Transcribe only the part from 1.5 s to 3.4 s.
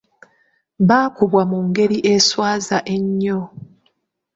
mu ngeri eswaza ennyo!